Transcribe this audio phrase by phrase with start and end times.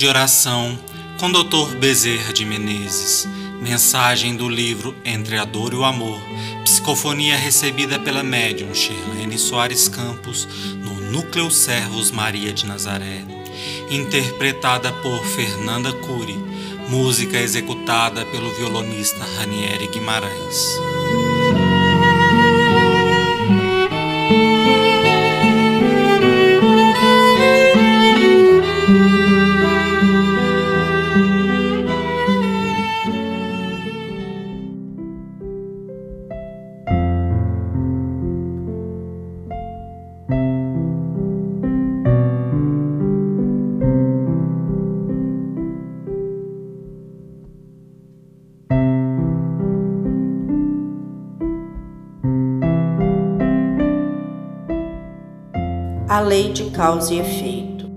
[0.00, 0.78] de oração
[1.18, 1.76] com Dr.
[1.78, 3.28] Bezerra de Menezes.
[3.60, 6.18] Mensagem do livro Entre a Dor e o Amor.
[6.64, 10.48] Psicofonia recebida pela médium Shirlene Soares Campos
[10.78, 13.22] no Núcleo Servos Maria de Nazaré.
[13.90, 16.38] Interpretada por Fernanda Cury.
[16.88, 20.89] Música executada pelo violonista Ranieri Guimarães.
[56.10, 57.88] A lei de causa e efeito.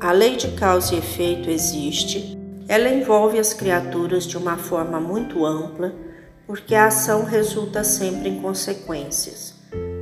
[0.00, 2.34] A lei de causa e efeito existe,
[2.66, 5.92] ela envolve as criaturas de uma forma muito ampla,
[6.46, 9.54] porque a ação resulta sempre em consequências.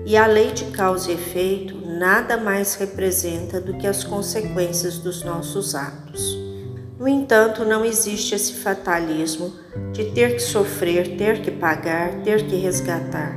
[0.07, 5.25] E a lei de causa e efeito nada mais representa do que as consequências dos
[5.25, 6.39] nossos atos.
[6.97, 9.53] No entanto, não existe esse fatalismo
[9.93, 13.37] de ter que sofrer, ter que pagar, ter que resgatar.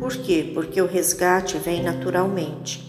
[0.00, 0.50] Por quê?
[0.52, 2.88] Porque o resgate vem naturalmente.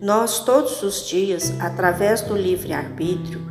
[0.00, 3.42] Nós, todos os dias, através do livre-arbítrio,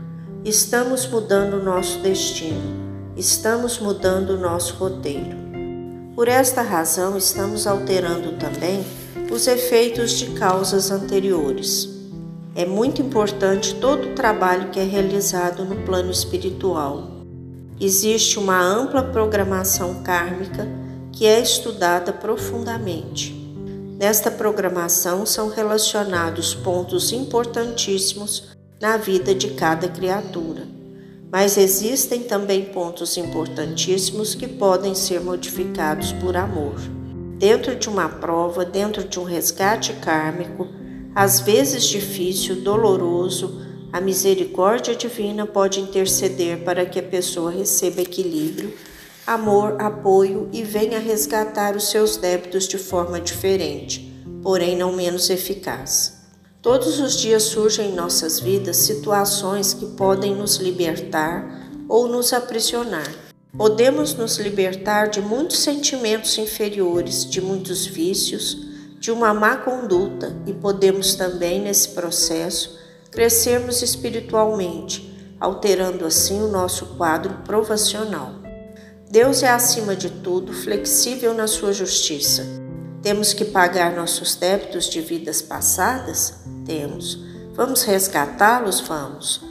[0.43, 5.37] estamos mudando o nosso destino, estamos mudando o nosso roteiro.
[6.15, 8.83] Por esta razão, estamos alterando também
[9.31, 11.87] os efeitos de causas anteriores.
[12.55, 17.11] É muito importante todo o trabalho que é realizado no plano espiritual.
[17.79, 20.67] Existe uma ampla programação kármica
[21.11, 23.38] que é estudada profundamente.
[23.99, 28.47] Nesta programação são relacionados pontos importantíssimos
[28.79, 30.65] na vida de cada criatura.
[31.29, 36.75] Mas existem também pontos importantíssimos que podem ser modificados por amor.
[37.37, 40.65] Dentro de uma prova, dentro de um resgate kármico,
[41.13, 43.61] às vezes difícil, doloroso,
[43.91, 48.73] a misericórdia divina pode interceder para que a pessoa receba equilíbrio
[49.29, 56.17] amor, apoio e venha resgatar os seus débitos de forma diferente, porém não menos eficaz.
[56.63, 63.07] Todos os dias surgem em nossas vidas situações que podem nos libertar ou nos aprisionar.
[63.55, 68.57] Podemos nos libertar de muitos sentimentos inferiores, de muitos vícios,
[68.99, 72.79] de uma má conduta e podemos também, nesse processo,
[73.11, 78.48] crescermos espiritualmente, alterando assim o nosso quadro provacional.
[79.11, 82.45] Deus é, acima de tudo, flexível na sua justiça.
[83.01, 86.41] Temos que pagar nossos débitos de vidas passadas?
[86.63, 87.17] Temos.
[87.55, 88.79] Vamos resgatá-los?
[88.81, 89.41] Vamos.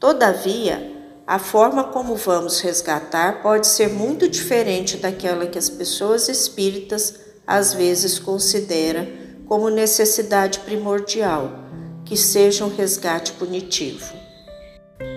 [0.00, 0.92] Todavia,
[1.24, 7.14] a forma como vamos resgatar pode ser muito diferente daquela que as pessoas espíritas
[7.46, 9.06] às vezes consideram
[9.46, 11.52] como necessidade primordial,
[12.04, 14.12] que seja um resgate punitivo.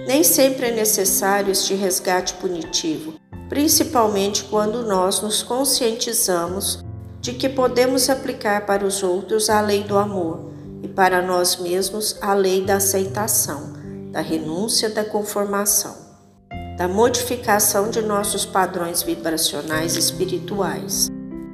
[0.06, 3.18] Nem sempre é necessário este resgate punitivo
[3.50, 6.84] principalmente quando nós nos conscientizamos
[7.22, 12.18] de que podemos aplicar para os outros a lei do amor e para nós mesmos
[12.22, 13.74] a lei da aceitação,
[14.12, 15.96] da renúncia, da conformação,
[16.78, 21.10] da modificação de nossos padrões vibracionais espirituais.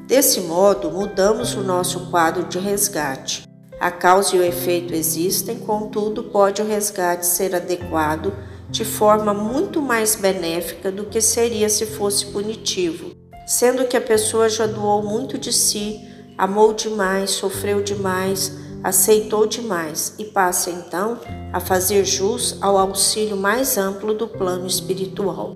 [0.05, 3.47] Desse modo, mudamos o nosso quadro de resgate.
[3.79, 8.33] A causa e o efeito existem, contudo, pode o resgate ser adequado
[8.73, 13.11] de forma muito mais benéfica do que seria se fosse punitivo,
[13.45, 16.01] sendo que a pessoa já doou muito de si,
[16.35, 18.51] amou demais, sofreu demais,
[18.84, 21.19] aceitou demais e passa então
[21.53, 25.55] a fazer jus ao auxílio mais amplo do plano espiritual.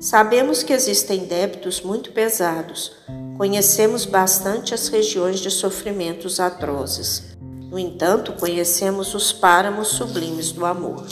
[0.00, 2.92] Sabemos que existem débitos muito pesados,
[3.36, 7.36] conhecemos bastante as regiões de sofrimentos atrozes.
[7.70, 11.04] No entanto, conhecemos os páramos sublimes do amor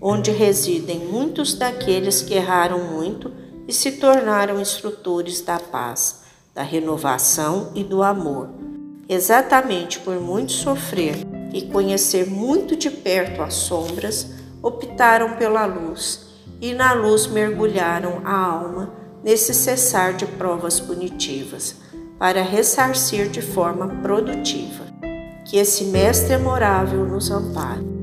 [0.00, 3.32] onde residem muitos daqueles que erraram muito
[3.66, 6.22] e se tornaram instrutores da paz,
[6.54, 8.48] da renovação e do amor.
[9.08, 11.16] Exatamente por muito sofrer
[11.52, 14.26] e conhecer muito de perto as sombras,
[14.62, 16.26] optaram pela luz
[16.60, 18.92] e na luz mergulharam a alma
[19.22, 21.76] nesse cessar de provas punitivas,
[22.18, 24.84] para ressarcir de forma produtiva.
[25.44, 27.97] Que esse Mestre amorável nos ampare.